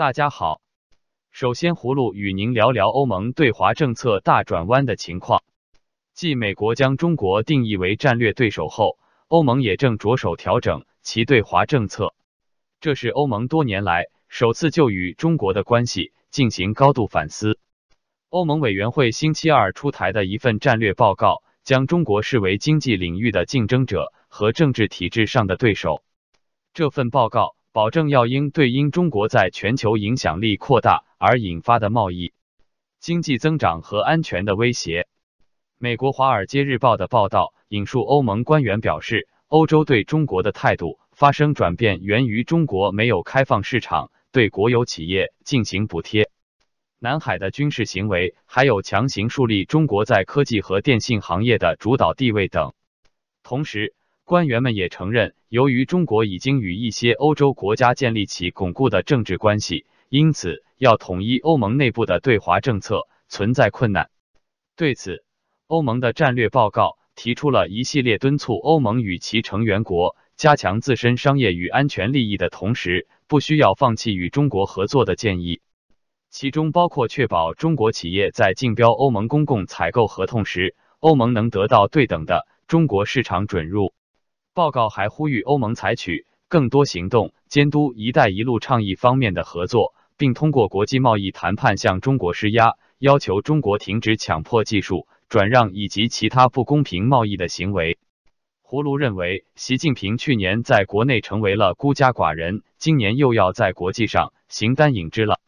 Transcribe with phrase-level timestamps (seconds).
[0.00, 0.62] 大家好，
[1.30, 5.42] 首先葫芦与您聊聊欧盟对华政策大转弯的情况。
[6.14, 8.96] 继美国将中国定义为战略对手后，
[9.28, 12.14] 欧盟也正着手调整其对华政策。
[12.80, 17.58] 这是欧盟多年来首次就与中国的关系进行高度反思。
[18.30, 26.02] 欧盟委员会星期二出台的一份战略报告，将中国视为经济领域的竞争者和政治体制上的对手。
[26.72, 32.32] 这份报告保证要应对因中国在全球影响力扩大而引发的贸易、
[32.98, 35.06] 经济增长和安全的威胁。
[35.78, 46.28] 美国《华尔街日报》的报道引述欧盟官员表示，欧洲对中国的态度发生转变，源于中国没有开放市场对国有企业进行补贴。
[46.98, 52.74] 南海的军事行为，还有强行树立中国在科技和电信行业的主导地位等。
[53.44, 53.94] 同时，
[54.30, 64.08] 官员们也承认，由于中国已经与一些欧洲国家建立起巩固的政治关系，因此要统一欧盟内部的对华政策存在困难。
[64.76, 65.24] 对此，
[65.66, 75.60] 欧盟的战略报告提出了一系列敦促欧盟与其成员国加强自身商业与安全利益的同时，不需要放弃与中国合作的建议。
[76.30, 83.92] 其中包括确保中国企业在竞标欧盟公共采购合同时，欧盟能得到对等的中国市场准入。
[84.60, 97.96] 报告还呼吁欧盟采取更多行动，监督“一带一路”倡议方面的合作，并通过国际贸易谈判向中国施压，要求中国停止强迫技术转让以及其他不公平贸易的行为。
[98.60, 105.40] 胡卢认为，习近平去年在国内成为了孤家寡人，今年又要在国际上形单影只了。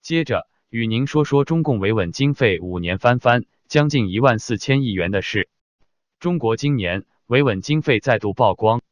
[0.00, 5.48] 接着与您说说中共维稳经费五年翻番，将近一万四千亿元的事。
[6.20, 8.82] 中国今年维稳经费再度曝光。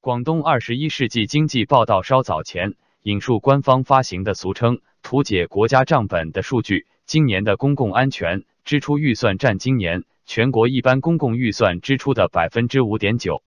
[0.00, 13.42] 广东二十一世纪经济报道稍早前引述官方发行的俗称“图解国家账本”的数据，今年的公共安全支出预算占今年全国一般公共预算支出的百分之五点九。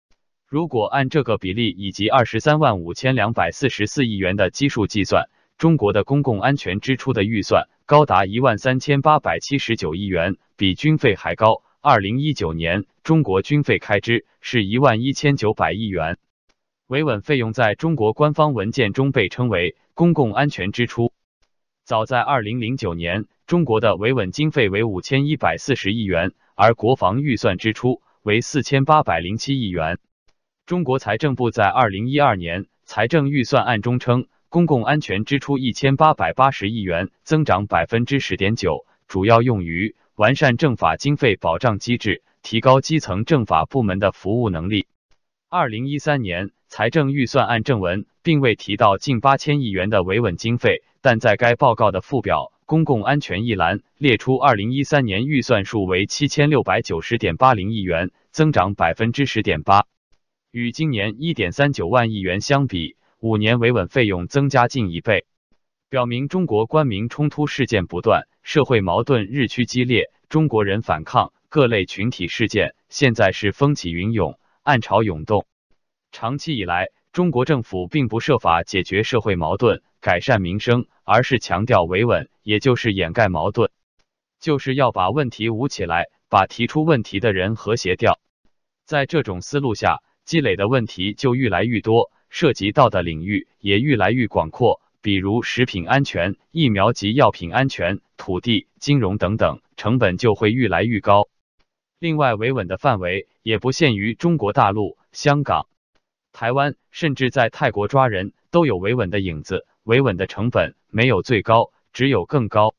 [0.49, 11.63] 如果按这个比例以及二十三万五千两百四十四亿元的基数计算，中国的公共安全支出的预算高达一万三千八百七十九亿元，比军费还高。
[11.89, 16.19] 二零一九年，中国军费开支是一万一千九百亿元。
[16.89, 21.13] 维稳费用在中国官方文件中被称为公共安全支出。
[21.85, 30.01] 早在二零零九年，中国的维稳经费为五千一百四十亿元，而国防预算支出为四千八百零七亿元。
[30.67, 34.27] 中国财政部在二零一二年财政预算案中称。
[34.49, 44.87] 公共安全支出一千八百八十亿元，增长百分之十点九，主要用于完善政法经费保障机制，提高基层政法部门的服务能力。
[45.51, 59.85] 二零一三年财政预算案正文并未提到近八千亿元的维稳经费，但在该报告的附表“公共安全”一栏列出二零一三年预算数为七千六百九十点八零亿元，增长百分之十点八，
[60.51, 62.97] 与今年一点三九万亿元相比。
[63.21, 65.27] 五年维稳费用增加近一倍，
[65.89, 75.47] 表明中国官民冲突事件不断，社会矛盾日趋激烈，中国人反抗各类群体事件现在是风起云涌、暗潮涌动。
[76.11, 83.71] 长期以来，中国政府并不设法解决社会矛盾、改善民生，而是强调维稳，也就是掩盖矛盾，
[84.41, 88.19] 就是要把问题捂起来，把提出问题的人和谐掉。
[88.85, 92.11] 在这种思路下，积累的问题就愈来愈多。
[92.29, 101.29] 涉及到的领域也愈来愈广阔，比如食品安全、疫苗及药品安全、土地、金融等等，成本就会愈来愈高。
[102.01, 105.69] 另外，维稳的范围也不限于中国大陆、香港、
[106.33, 109.65] 台湾，甚至在泰国抓人都有维稳的影子。
[109.85, 112.75] 维稳的成本没有最高，只有更高。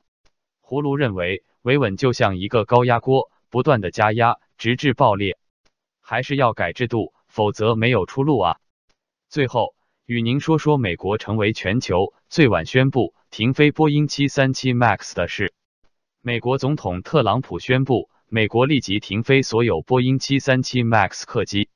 [0.62, 5.38] 葫芦认为，维稳就像一个高压锅，不断的加压，直至爆裂。
[6.02, 8.58] 还是要改制度，否则没有出路啊。
[9.30, 9.76] 最后，
[10.08, 15.54] 与您说说美国成为全球最晚宣布停飞波音七三七 MAX 的事。
[16.22, 21.68] 美国总统特朗普宣布，美国立即停飞所有波音七三七 MAX 客机。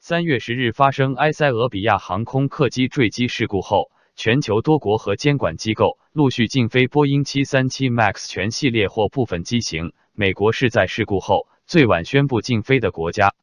[0.00, 9.92] 三月十日发生埃塞俄比亚航空客机坠机事故后，全球多国和监管机构陆续禁飞波音七三七 MAX 全系列或部分机型。
[10.14, 13.34] 美国是在事故后最晚宣布禁飞的国家。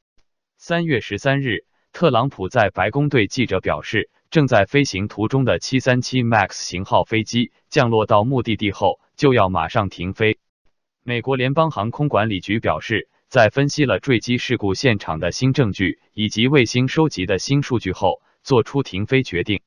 [0.57, 1.63] 三月十三日。
[1.95, 10.37] 特朗普在白宫对记者表示，正在飞行途中的737 MAX 型号飞机降落到目的地后，就要马上停飞。
[11.03, 19.61] 美国联邦航空管理局表示，在分析了坠机事故现场的新证据以及卫星收集的新数据后，做出停飞决定。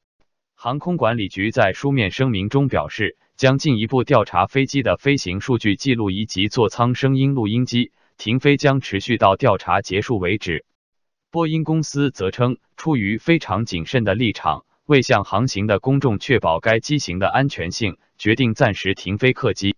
[0.54, 10.66] 航空管理局在书面声明中表示，将进一步调查飞机的飞行数据记录以及座舱声音录音机，停飞将持续到调查结束为止。
[11.30, 19.76] 波音公司则称，出于非常谨慎的立场，为向航行的公众确保该机型的安全性，决定暂时停飞客机。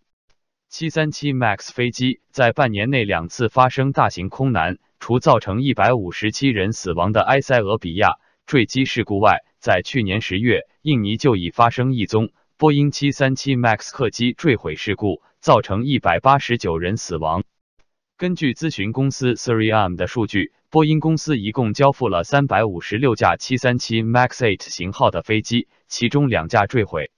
[0.71, 17.43] 737 MAX 飞机在半年内两次发生大型空难，除造成157人死亡的埃塞俄比亚坠机事故外，在去年十月，印尼就已发生一宗波音737 MAX 客机坠毁事故，造成一百八十九人死亡。
[18.21, 27.11] 根据咨询公司 Siriam 的数据，波音公司一共交付了三百五十六架737 MAX 8型号的飞机，其中两架坠毁，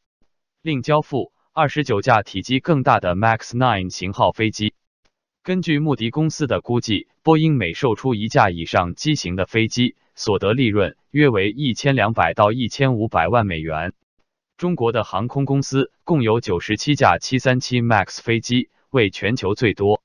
[0.62, 4.74] 另交付二十九架体积更大的 MAX 9型号飞机。
[5.42, 13.92] 根据穆迪公司的估计，波音每售出一架以上机型的飞机，所得利润约为一千两百到一千五百万美元。
[14.56, 20.00] 中国的航空公司共有九十七架七三七 MAX 飞机，为全球最多，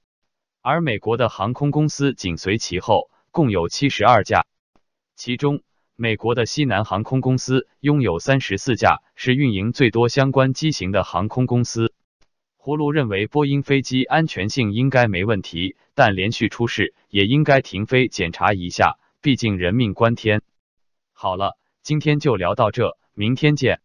[0.69, 4.45] 而美国的航空公司紧随其后，共有七十二架。
[5.15, 5.61] 其中，
[5.95, 11.93] 美国的西南航空公司拥有三十四架，是运营最多相关机型的航空公司。
[12.61, 18.99] 葫芦认为波音飞机安全性应该没问题，但连续出事也应该停飞检查一下。
[19.21, 20.41] 毕竟人命关天。
[21.13, 23.79] 好了，今天就聊到这，明天见。